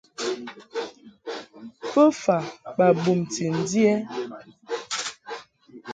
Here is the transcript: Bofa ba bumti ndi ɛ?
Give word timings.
Bofa 1.91 2.37
ba 2.75 2.87
bumti 3.01 3.45
ndi 3.57 3.81
ɛ? 3.93 3.95